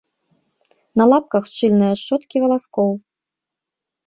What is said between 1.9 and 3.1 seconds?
шчоткі валаскоў.